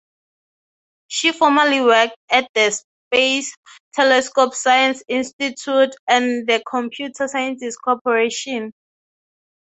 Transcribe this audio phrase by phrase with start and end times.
[1.09, 3.53] She formerly worked at the Space
[3.93, 8.73] Telescope Science Institute and the Computer Sciences Corporation.